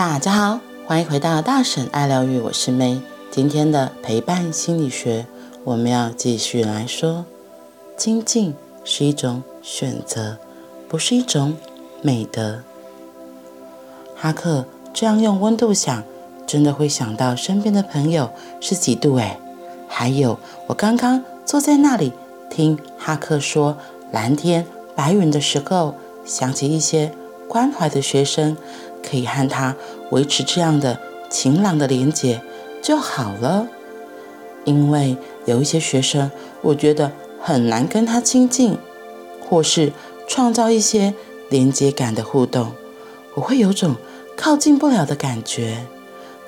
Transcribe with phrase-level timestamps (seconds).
[0.00, 3.02] 大家好，欢迎回到大婶爱疗愈，我是 May。
[3.30, 5.26] 今天的陪伴心理学，
[5.62, 7.26] 我们要继续来说，
[7.98, 10.38] 精进是一种选择，
[10.88, 11.54] 不是一种
[12.00, 12.62] 美德。
[14.16, 16.02] 哈克这样用温度想，
[16.46, 19.38] 真的会想到身边的朋友是几度诶？
[19.86, 22.14] 还有我刚刚坐在那里
[22.48, 23.76] 听哈克说
[24.10, 24.64] 蓝天
[24.96, 25.94] 白云的时候，
[26.24, 27.12] 想起一些
[27.46, 28.56] 关怀的学生，
[29.08, 29.76] 可以和他
[30.10, 32.40] 维持这样的晴朗的连结
[32.82, 33.66] 就好了。
[34.64, 36.30] 因为有一些学生，
[36.62, 38.76] 我觉得很难跟他亲近，
[39.48, 39.92] 或是
[40.28, 41.14] 创造一些
[41.48, 42.72] 连接感的互动，
[43.34, 43.96] 我会有种
[44.36, 45.86] 靠近不了的感觉。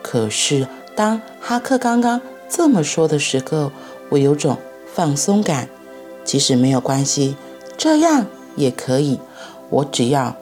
[0.03, 3.73] 可是当哈克刚刚这么说的时候，
[4.11, 4.59] 我有种
[4.93, 5.69] 放松感。
[6.25, 7.35] 其实没有关系，
[7.77, 9.19] 这样也可以。
[9.71, 10.37] 我只要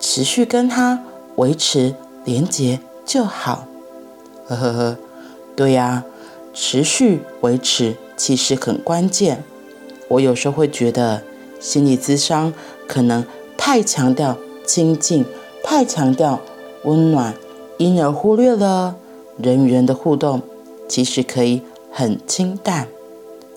[0.00, 1.04] 持续跟他
[1.36, 3.66] 维持连结就好。
[4.46, 4.96] 呵呵呵，
[5.54, 6.04] 对呀，
[6.52, 9.42] 持续维持其实很关键。
[10.08, 11.22] 我有时候会觉得
[11.58, 12.52] 心理咨商
[12.86, 13.24] 可能
[13.56, 15.24] 太强调亲近，
[15.64, 16.40] 太强调
[16.84, 17.34] 温暖，
[17.78, 18.96] 因而忽略了
[19.36, 20.40] 人与人的互动
[20.88, 22.86] 其实可以很清淡。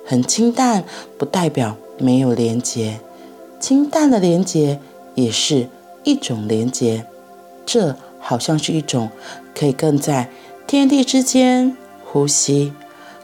[0.04, 0.84] 很清淡
[1.20, 3.00] 不代表没有连结，
[3.60, 4.80] 清淡的连结
[5.14, 5.68] 也是
[6.04, 7.06] 一种连结。
[7.72, 9.12] 这好像是一种
[9.54, 10.32] 可以更在
[10.66, 12.74] 天地之间呼吸，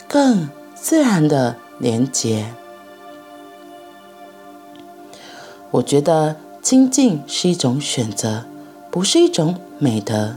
[0.06, 2.54] 更自然的连结。
[5.72, 8.44] 我觉得清静是一种选择，
[8.88, 10.36] 不是一种美德。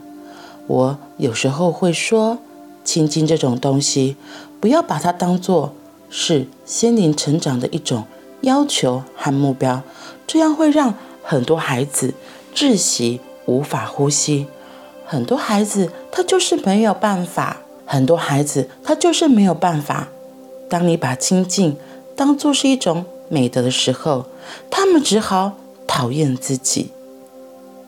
[0.66, 2.40] 我有时候会说，
[2.84, 4.16] 清静这种东西，
[4.60, 5.76] 不要把它当做。
[6.12, 8.06] 是心灵成长的一种
[8.42, 9.84] 要求和目标，
[10.26, 12.16] 这样会让很多孩子
[12.56, 14.48] 窒息，无法呼吸。
[15.06, 20.10] 很多孩子他就是没有办法，很多孩子他就是没有办法。
[20.70, 21.76] 当你把清静
[22.16, 24.28] 当作是一种美德的时候，
[24.70, 25.54] 他们只好
[25.88, 26.92] 讨厌自己。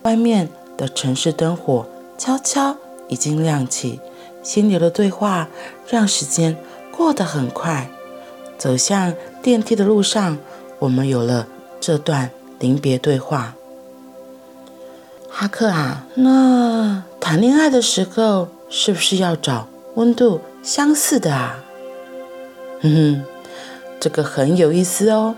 [0.02, 1.86] 外面的城市灯火
[2.18, 2.76] 悄悄
[3.08, 4.00] 已经亮起，
[4.42, 5.48] 心里的对话
[5.88, 6.58] 让时间
[6.92, 7.92] 过得很快。
[8.58, 10.40] 走向电梯的路上，
[10.80, 11.48] 我们有了
[11.80, 13.56] 这段临别对话。
[15.34, 21.64] 哈克啊，那谈恋爱的时候是不是要找温度相似的啊？
[22.82, 23.24] 哼哼，
[24.00, 25.36] 这个很有意思哦。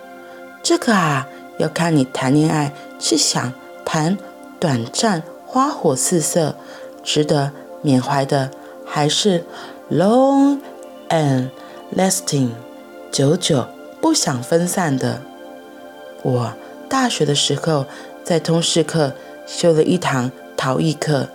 [0.63, 1.27] 这个啊，
[1.59, 3.53] 要看你谈恋爱是想
[3.85, 4.17] 谈
[4.59, 6.55] 短暂花火四射、
[7.03, 7.51] 值得
[7.83, 8.49] 缅怀的，
[8.85, 9.45] 还是
[9.91, 10.59] long
[11.09, 11.49] and
[11.95, 12.49] lasting。
[13.11, 13.67] 久久
[14.01, 15.21] 不想分散的。
[16.23, 16.53] 我
[16.89, 17.85] 大学的时候
[18.23, 19.13] 在通识课
[19.45, 21.29] 修了一堂陶艺课，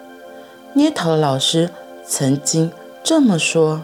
[0.75, 1.71] 捏陶老师
[2.07, 3.83] 曾经这么说：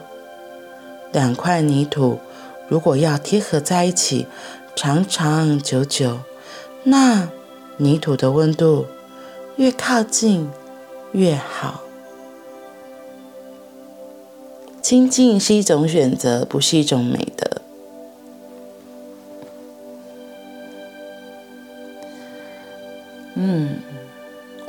[1.13, 2.19] 两块泥土
[2.69, 4.27] 如果要贴合在一起，
[4.75, 6.21] 长长久久，
[6.85, 7.29] 那
[7.77, 8.87] 泥土的温度
[9.57, 10.51] 越靠近
[11.13, 11.83] 越好。
[14.83, 17.63] 清静是一种选择，不是一种美德。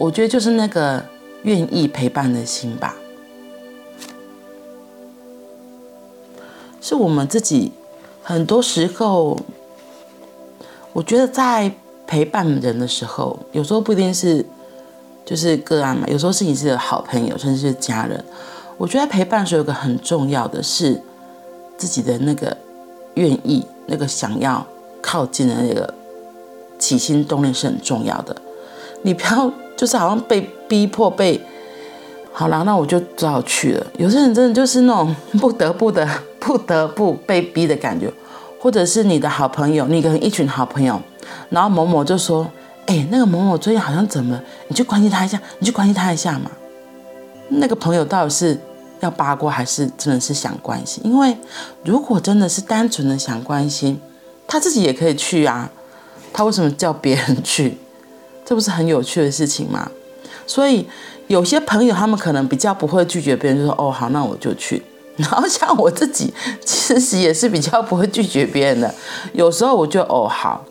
[0.06, 1.04] 我觉得就是那个
[1.42, 2.96] 愿意陪伴的心吧，
[6.80, 7.72] 是我们自己
[8.22, 9.36] 很多时候，
[10.94, 11.72] 我觉得在
[12.06, 14.46] 陪伴人的时候，有时候不一定是
[15.26, 18.24] 就是个案嘛，有时候是你自己的好朋友，甚至是家人。
[18.78, 21.02] 我觉得陪伴的时有个很重要的是
[21.78, 22.56] 自己的那个
[23.16, 24.64] 愿意，那个想要
[25.02, 25.92] 靠近的那个
[26.78, 28.36] 起心动念是很重要的。
[29.02, 31.40] 你不要就是好像被逼迫被，
[32.32, 33.88] 好了，那我就只好去了。
[33.98, 36.08] 有些人真的就是那种 不得不的、
[36.40, 38.12] 不得不被逼的感觉，
[38.60, 41.02] 或者是你的好朋友，你跟一群好朋友，
[41.50, 42.48] 然后某某就说
[42.88, 44.40] ：“哎，那个某某最近好像怎么？
[44.68, 46.52] 你去关心他一下，你去关心他一下嘛。”
[47.50, 48.60] 那个朋友到底是
[49.02, 51.04] 要八卦还是真的是想关心？
[51.06, 51.38] 因为
[51.84, 54.00] 如果真的是单纯的想关心，
[54.48, 55.70] 他自己也可以去啊。
[56.34, 57.78] 他为什么叫别人去？
[58.46, 59.92] 这不是很有趣的事情吗？
[60.48, 60.88] 所以
[61.28, 64.82] 有些朋友他们可能比较不会拒绝别人，就说哦好，那我就去。
[65.18, 66.34] 然后像我自己，
[66.64, 68.94] 其实也是比较不会拒绝别人的。
[69.34, 70.64] 有时候我就哦好，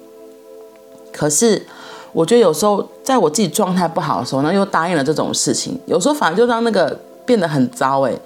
[1.12, 1.66] 可是
[2.12, 8.16] 我觉得有时候在我自己状态不好的时候，那又答应了这种事情，有时候反而就让那个变得很糟诶，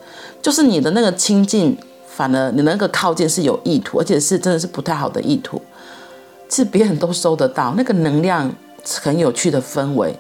[0.43, 1.79] 就是你的那个亲近，
[2.09, 5.63] 反而你那个靠近是有意图，而且是真的是不太好的意图，
[6.51, 8.53] 是别人都收得到那个能量。
[9.03, 10.15] 很有趣的氛围，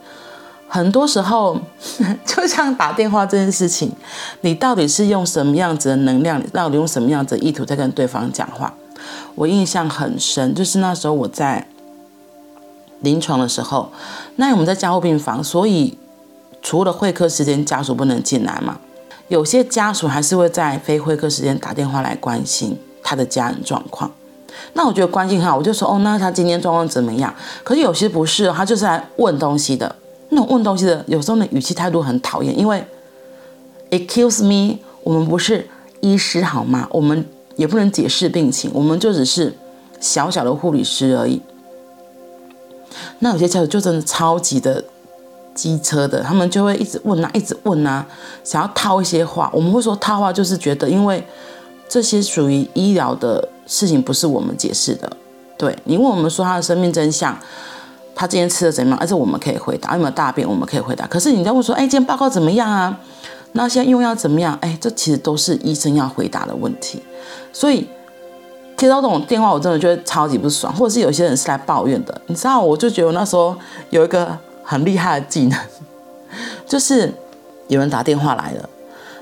[0.68, 1.58] 很多时候，
[2.26, 3.92] 就像打电话这件事情，
[4.42, 8.74] 你到底是用什么样子的能量，到底用什么样子的意图在跟对方讲话？
[9.34, 11.66] 我印象很深，就是那时候我在
[13.00, 13.90] 临床的时候，
[14.36, 15.96] 那我们在加护病房，所以
[16.60, 18.78] 除了会客时间，家属不能进来嘛。
[19.28, 24.10] 有些家属还是会在非会客时间打电话来关心他的家人状况。
[24.74, 27.34] 那我觉得关心很好，我就说哦，那他今天状况怎么样？
[27.64, 29.94] 可是有些不是，他就是来问东西的。
[30.30, 32.84] 那种问东西的，有时候呢语气态度很讨厌，因为
[33.90, 35.66] excuse me，我们不是
[36.00, 36.86] 医师好吗？
[36.90, 37.24] 我们
[37.56, 39.54] 也不能解释病情，我们就只是
[40.00, 41.40] 小小的护理师而已。
[43.20, 44.84] 那有些家属就真的超级的
[45.54, 48.06] 机车的，他们就会一直问啊，一直问啊，
[48.44, 49.50] 想要套一些话。
[49.54, 51.26] 我们会说套话，就是觉得因为
[51.88, 55.10] 这些属于医疗的事情，不是我们解释的。
[55.56, 57.36] 对，你问我们说他的生命真相。
[58.14, 58.98] 他今天吃的怎么样？
[58.98, 60.48] 而且我们可以回答，有没有大便？
[60.48, 61.06] 我们可以回答。
[61.06, 62.98] 可是你在问说，哎，今天报告怎么样啊？
[63.52, 64.58] 那现在用药怎么样？
[64.60, 67.00] 哎，这其实都是医生要回答的问题。
[67.52, 67.86] 所以
[68.76, 70.74] 接到这种电话，我真的觉得超级不爽。
[70.74, 73.56] 或者是有些人是来抱怨的，你知道，我就觉得我那时候
[73.90, 75.56] 有一个很厉害的技能，
[76.66, 77.14] 就是
[77.68, 78.68] 有人打电话来了，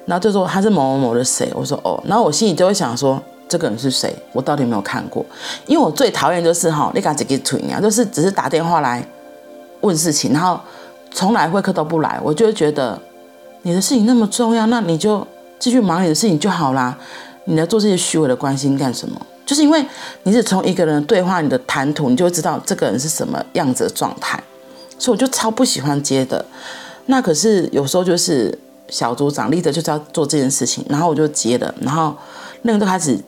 [0.07, 3.23] 然后就说他是某某某的谁，我说哦，然后我心里就会想说。
[3.49, 4.13] 这个人是谁？
[4.33, 5.25] 我到底有没有看过？
[5.67, 9.09] 因为我最讨厌就是哈，你赶紧给推啊，就是只是打电话来
[9.83, 10.59] 问事情，然后
[11.13, 13.01] 从来会客都不来，我就会觉得
[13.63, 15.25] 你的事情那么重要，那你就
[15.61, 16.99] 继续忙你的事情就好啦。
[17.45, 19.17] 你来做这些虚伪的关心干什么？
[19.47, 19.87] 就是因为
[20.25, 24.43] 你是从一个人的对话，你的谈吐，你就会知道这个人是什么样子的状态，
[24.99, 26.45] 所以我就超不喜欢接的。
[27.07, 32.17] 那可是有时候就是小组长立着就是要做这件事情，然后我就接了，然后
[32.63, 33.19] 那个都开始。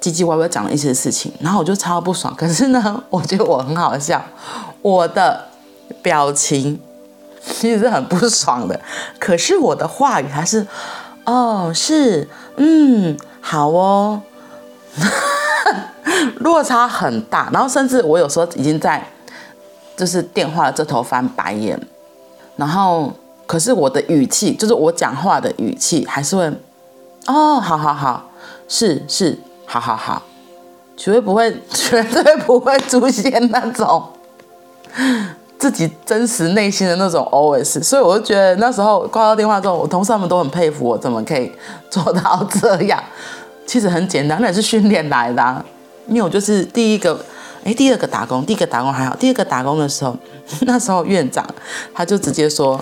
[0.00, 2.32] 唧唧歪歪讲了一些事情，然后我就超不爽。
[2.36, 4.24] 可是呢，我觉得我很好笑，
[4.80, 5.44] 我的
[6.00, 6.80] 表情
[7.42, 8.80] 其实是很不爽的。
[9.18, 10.64] 可是我的话语还是，
[11.24, 12.28] 哦，是，
[12.58, 14.22] 嗯，好哦，
[16.36, 17.50] 落差很大。
[17.52, 19.04] 然后甚至我有时候已经在
[19.96, 21.76] 就是电话这头翻白眼，
[22.54, 23.12] 然后
[23.48, 26.44] 可是我的语气，就是我讲话的语气还是会，
[27.26, 28.30] 哦，好好好，
[28.68, 29.36] 是是。
[29.70, 30.22] 好好好，
[30.96, 34.02] 绝对不会，绝对不会出现那种
[35.58, 37.82] 自己真实内心的那种 OS。
[37.82, 41.52] 所以我就觉得那时候挂到电话之后，我同事他们都很佩服我，怎么可以
[41.90, 42.98] 做到这样？
[43.66, 45.64] 其实很简单，那也是训练来的。
[46.06, 47.20] 因为我就是第一个，
[47.62, 50.16] 哎，第二个打工，第一个打工还好，第二个打工的时候，
[50.64, 51.46] 那时候院长
[51.92, 52.80] 他就直接说：“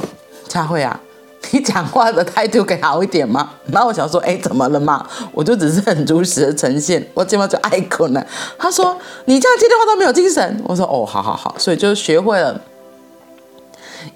[0.56, 0.98] 佳慧啊。
[1.52, 3.50] ”你讲话的态度可以好一点吗？
[3.70, 5.06] 然后我想说，哎，怎么了嘛？
[5.32, 8.26] 我就只是很如实的呈现，我今晚就爱困了。
[8.58, 10.60] 他说，你这样接电话都没有精神。
[10.64, 12.60] 我说，哦，好好好，所以就学会了，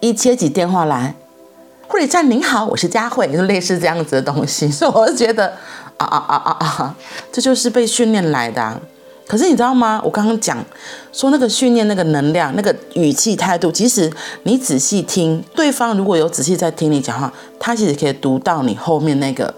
[0.00, 1.14] 一接起电话来，
[1.86, 4.68] 护理站您好，我是佳慧，就类似这样子的东西。
[4.68, 5.52] 所以我就觉得，
[5.98, 6.96] 啊啊啊啊啊，
[7.30, 8.80] 这就是被训练来的啊。
[9.30, 10.02] 可是你知道吗？
[10.04, 10.58] 我刚刚讲
[11.12, 14.12] 说那个训练那个能量、那个语气态度，其实
[14.42, 19.54] 你仔细听，对方如果有仔细在听你讲话，他其实可以读到你后面那个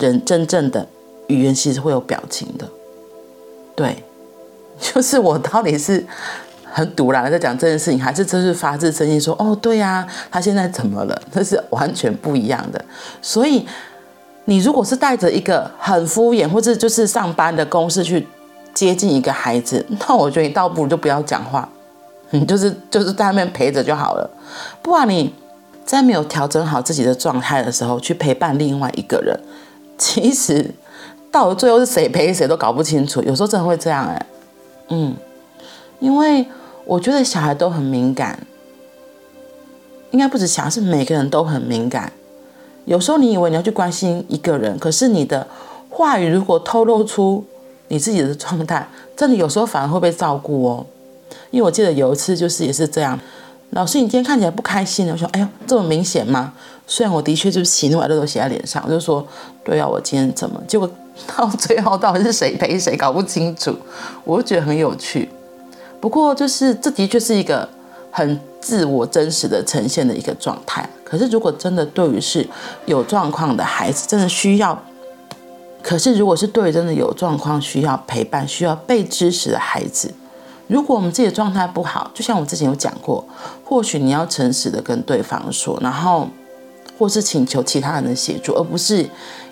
[0.00, 0.84] 人真正的
[1.28, 2.68] 语言，其实会有表情的。
[3.76, 4.02] 对，
[4.80, 6.04] 就是我到底是
[6.64, 11.22] 很赌烂的在讲这件事情，还是真是发自真心说哦，对呀，他现在怎么了？
[11.32, 12.84] 这是完全不一样的。
[13.22, 13.64] 所以
[14.46, 18.26] 你如果是带着一个很敷衍，或者就是上班的公式去。
[18.74, 21.68] 接近一个孩子，那我觉得你倒不如就不要讲话，
[22.30, 24.30] 你就是就是在那边陪着就好了。
[24.80, 25.34] 不然你
[25.84, 29.38] 在没有调整好自己的状态的时候，去陪伴另外一个人，
[29.98, 30.70] 其实
[31.30, 33.22] 到了最后是谁陪谁都搞不清楚。
[33.22, 34.26] 有时候真的会这样哎、
[34.88, 35.14] 嗯，
[36.00, 36.46] 因为
[36.86, 38.38] 我觉得小孩都很敏感，
[40.12, 42.10] 应该不止小孩，是每个人都很敏感。
[42.86, 45.46] 有时候你以为你要去关心一个人，可是你的
[45.90, 47.44] 话语如果透露出。
[47.92, 50.86] 你自己的状态，真的有时候反而会被照顾哦。
[51.50, 53.18] 因为我记得有一次就是也是这样，
[53.70, 55.06] 老师，你今天看起来不开心。
[55.10, 56.54] 我说，哎呦，这么明显吗？
[56.86, 59.26] 虽然我的确就是喜怒哀乐都写在脸上，我就说，
[59.62, 60.58] 对啊，我今天怎么？
[60.66, 60.90] 结果
[61.26, 63.76] 到 最后到底是谁陪谁搞不清楚，
[64.24, 65.28] 我就觉得很有趣。
[66.00, 67.68] 不过就是这的确是一个
[68.10, 70.88] 很自我真实的呈现的一个状态。
[71.04, 72.48] 可是如果真的对于是
[72.86, 74.82] 有状况的孩子，真的需要。
[75.82, 80.14] 可是，如果是对真的有状况、需要陪伴、需要被支持的孩子，
[80.68, 83.24] 如果我们自己的状态不好，就像我之前有讲过，
[83.64, 86.28] 或许你要诚实的跟对方说，然后
[86.98, 89.04] 或是请求其他人的协助，而不是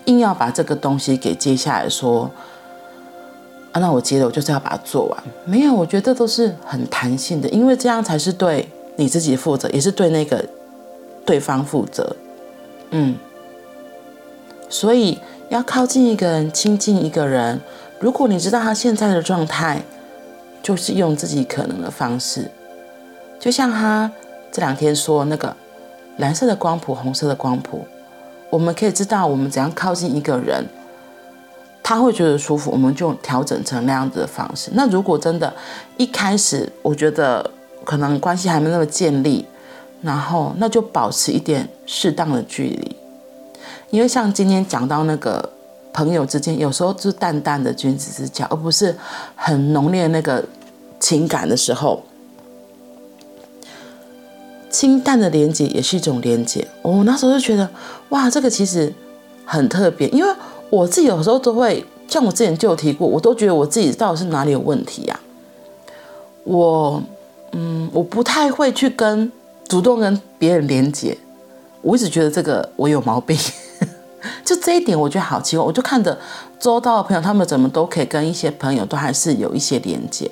[0.05, 2.31] 硬要把这个东西给接下来说
[3.73, 5.23] 啊，那我接了，我就是要把它做完。
[5.45, 10.43] 没有，我觉得都是很弹性的，因为这样才是对你自己负责，也是对那个
[11.25, 12.15] 对方负责。
[12.91, 13.15] 嗯，
[14.69, 15.17] 所以
[15.51, 17.59] 要靠近一个人，亲近一个人，
[17.99, 19.83] 如果你知道他现在的状态，
[20.63, 22.49] 就是用自己可能的方式，
[23.37, 24.09] 就像他
[24.49, 25.53] 这两天说那个
[26.15, 27.85] 蓝色的光谱、红色的光谱，
[28.49, 30.65] 我们可以知道我们怎样靠近一个人。
[31.83, 34.71] 他会觉得舒服，我们就调整成那样子的方式。
[34.73, 35.53] 那如果真的，
[35.97, 37.51] 一开始我觉得
[37.83, 39.45] 可能关系还没那么建立，
[40.01, 42.95] 然后那就保持一点适当的距离。
[43.91, 45.47] 因为像今天讲到那个
[45.93, 48.95] 朋友之间，有时候是淡淡的君子之交，而不是
[49.35, 50.43] 很浓烈的那个
[50.99, 52.01] 情感的时候，
[54.69, 56.67] 清淡的连接也是一种连接。
[56.81, 57.69] 我那时候就觉得，
[58.09, 58.91] 哇，这个其实
[59.45, 60.33] 很特别，因为。
[60.71, 65.19] 我自己有时候都会，像我之前就有提过，我都觉得我自己到底是哪里有问题呀？
[66.45, 67.03] 我，
[67.51, 69.29] 嗯，我不太会去跟
[69.67, 71.17] 主动跟别人连接，
[71.81, 73.37] 我一直觉得这个我有毛病，
[74.53, 75.65] 就这一点我觉得好奇怪。
[75.65, 76.17] 我就看着
[76.59, 80.29] 周到的朋友，他们怎么都可以跟一些朋友都还是有一些连接，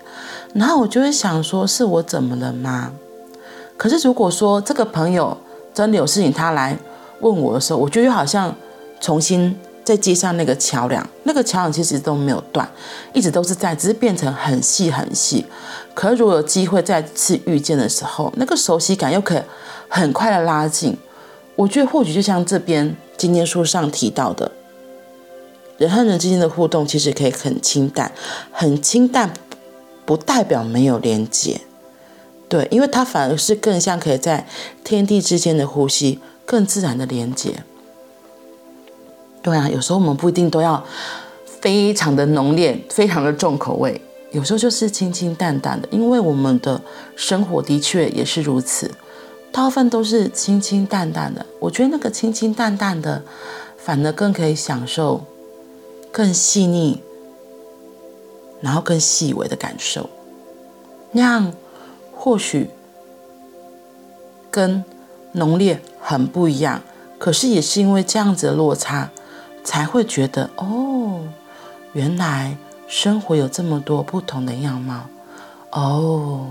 [0.53, 2.91] 然后我就会想说，是我怎么了吗？
[3.77, 5.37] 可是如果说这个朋友
[5.73, 6.77] 真的有事情，他来
[7.21, 8.53] 问我的时候，我觉得好像
[8.99, 9.57] 重新。
[9.81, 12.69] 在接上那个桥梁，那个桥梁其实都没有断，
[13.11, 15.43] 一直都是在，只是变成很细很细。
[15.95, 19.41] 可是如果有机会再次遇见的时候，那个熟悉感又可以
[19.87, 20.95] 很快的拉近。
[21.55, 24.53] 我觉得或许就像这边今天书上提到的，
[25.77, 28.13] 人和人之间的互动其实可以很清淡，
[28.49, 29.33] 很清淡
[30.05, 31.59] 不代表没有连接，
[32.47, 34.47] 对，因为它反而是更像可以在
[34.85, 37.61] 天地之间的呼吸，更自然的连接。
[39.41, 40.81] 对啊，有时候我们不一定都要
[41.45, 43.99] 非常的浓烈、非常的重口味，
[44.31, 46.81] 有时候就是清清淡淡的，因为我们的
[47.17, 48.89] 生活的确也是如此，
[49.51, 51.45] 大部分都是清清淡淡的。
[51.59, 53.23] 我觉得那个清清淡淡的，
[53.77, 55.23] 反而更可以享受
[56.11, 57.01] 更细腻，
[58.61, 60.09] 然后更细微的感受，
[61.11, 61.53] 那样
[62.15, 62.69] 或许
[64.49, 64.83] 跟
[65.33, 66.81] 浓烈很不一样，
[67.17, 69.11] 可是也是因为这样子的落差。
[69.61, 71.19] 才会觉得哦，
[71.91, 75.05] 原来生活有这么多不同的样貌，
[75.71, 76.47] 哦，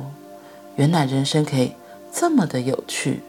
[0.76, 1.73] 原来人生可以
[2.18, 3.20] 这么的有趣。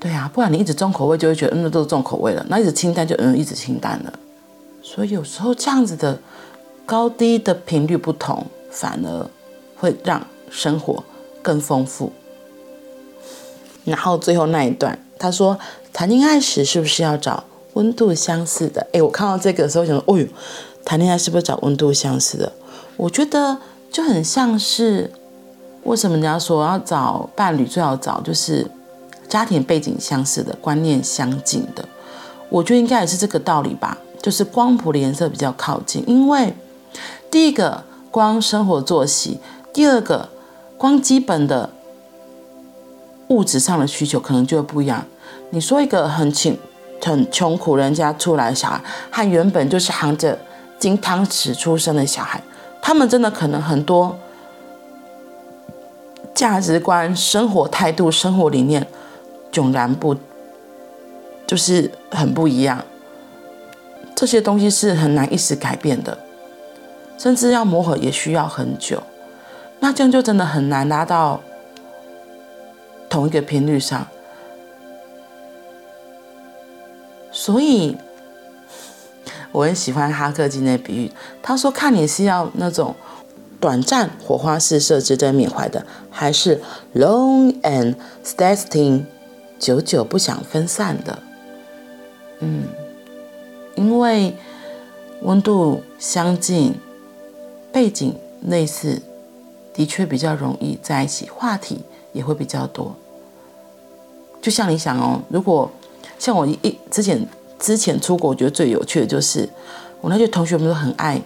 [0.00, 4.12] 对啊，不然你一直重口味，就会觉得嗯，那都是重口味了；那一直清淡，就嗯，一直清淡了。
[4.82, 6.18] 所以有时候这样子的
[6.84, 9.30] 高低的频率不同，反而
[9.76, 11.04] 会让生活
[11.42, 12.10] 更丰富。
[13.84, 15.58] 然后最后那一段，他说。
[15.92, 17.42] 谈恋爱时是不是要找
[17.72, 18.86] 温度相似的？
[18.92, 20.24] 诶，我看到这个的时候想说，哦哟，
[20.84, 22.52] 谈恋爱是不是找温度相似的？
[22.96, 23.58] 我觉得
[23.90, 25.10] 就很像是，
[25.84, 28.70] 为什么人家说要找伴侣最好找就是
[29.28, 31.84] 家庭背景相似的、观念相近的？
[32.48, 36.54] 我觉得应该也是这个道理吧，就是光谱的颜色比较靠近，因为
[37.30, 39.38] 第一个光生活作息，
[39.72, 40.28] 第二个
[40.76, 41.70] 光基本的
[43.28, 45.04] 物质上的需求可能就会不一样。
[45.50, 46.56] 你说一个很穷、
[47.00, 50.36] 很穷苦人家出来的小孩，和原本就是含着
[50.78, 52.42] 金汤匙出生的小孩，
[52.82, 54.18] 他们真的可能很多
[56.34, 58.86] 价值观、生活态度、生活理念
[59.52, 60.16] 迥然不，
[61.46, 62.84] 就是很不一样。
[64.14, 66.18] 这些东西是很难一时改变的，
[67.16, 69.02] 甚至要磨合也需要很久。
[69.80, 71.40] 那这样就真的很难拉到
[73.08, 74.06] 同一个频率上。
[77.32, 77.96] 所以，
[79.52, 81.10] 我很喜欢哈克今天的比喻。
[81.42, 82.94] 他说：“看你是要那种
[83.60, 86.60] 短暂火花四射、值得缅怀的，还是
[86.94, 87.94] long and
[88.36, 89.04] lasting
[89.58, 91.18] 久久不想分散的？”
[92.40, 92.64] 嗯，
[93.74, 94.34] 因为
[95.20, 96.74] 温度相近、
[97.70, 99.02] 背景类似，
[99.74, 101.82] 的确比较容易在一起，话题
[102.14, 102.96] 也会比较多。
[104.40, 105.70] 就像你想哦，如果
[106.18, 109.46] 像我一之前之前出国，我觉得最有趣的就是
[110.00, 111.20] 我那些同学们都很爱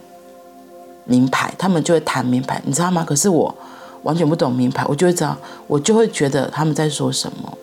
[1.05, 3.05] 名牌，他们就会谈名牌，你知道吗？
[3.07, 3.55] 可是我
[4.03, 7.59] 完全不懂名牌，我就会知道，我就会觉得他们在说什么。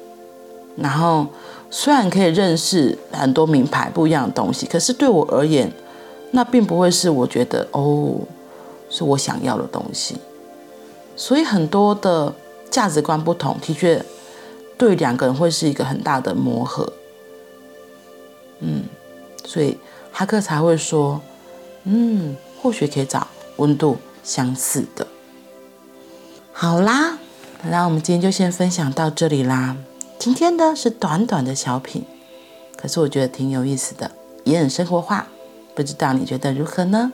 [0.78, 1.28] 然后
[1.70, 5.72] 虽然可以认识很多名牌不一样的东西，可是对我而言，
[6.32, 8.16] 那并不会是我觉得哦，
[8.90, 10.16] 是我想要的东西。
[11.16, 12.34] 所以很多的
[12.70, 14.04] 价值观不同，的确
[14.78, 16.92] 对两个人会是一个很大的磨合。
[18.60, 18.84] 嗯，
[19.44, 19.78] 所以
[20.12, 21.20] 哈克才会说，
[21.84, 23.28] 嗯，或许可以找
[23.58, 25.08] 温度相似的。
[26.54, 27.18] 好啦，
[27.64, 29.76] 那我们今天就先分享到这里啦。
[30.20, 32.06] 今天的是短短的小品，
[32.78, 34.12] 可是我觉得挺有意思的，
[34.44, 35.28] 也很生活化。
[35.74, 37.12] 不知道你觉得如何呢？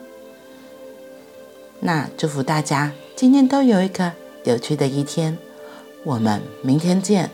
[1.80, 4.12] 那祝福大家今天都有一个
[4.44, 5.38] 有趣的一天。
[6.04, 7.30] 我们明天见，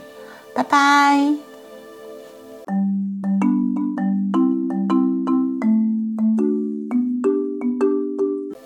[0.54, 1.43] 拜拜。